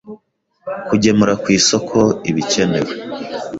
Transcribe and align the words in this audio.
kugemura 0.87 1.33
ku 1.41 1.47
isoko 1.57 1.97
ibikenewe 2.29 2.93